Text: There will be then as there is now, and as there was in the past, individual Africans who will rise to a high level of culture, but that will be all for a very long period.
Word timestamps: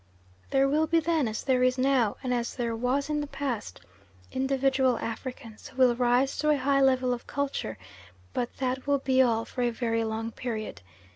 There 0.49 0.67
will 0.67 0.87
be 0.87 0.99
then 0.99 1.27
as 1.27 1.43
there 1.43 1.61
is 1.61 1.77
now, 1.77 2.17
and 2.23 2.33
as 2.33 2.55
there 2.55 2.75
was 2.75 3.07
in 3.07 3.21
the 3.21 3.27
past, 3.27 3.81
individual 4.31 4.97
Africans 4.97 5.67
who 5.67 5.77
will 5.77 5.95
rise 5.95 6.35
to 6.39 6.49
a 6.49 6.57
high 6.57 6.81
level 6.81 7.13
of 7.13 7.27
culture, 7.27 7.77
but 8.33 8.57
that 8.57 8.87
will 8.87 8.97
be 8.97 9.21
all 9.21 9.45
for 9.45 9.61
a 9.61 9.69
very 9.69 10.03
long 10.03 10.31
period. 10.31 10.81